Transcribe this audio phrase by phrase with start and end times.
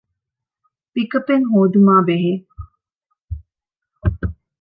[0.93, 2.31] ޕިކަޕެއް ހޯދުމާބެހޭ